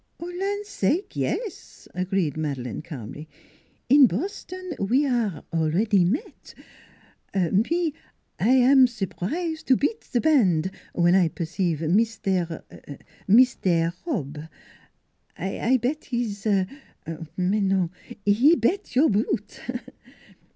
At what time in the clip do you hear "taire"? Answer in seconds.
12.17-12.63, 13.57-13.93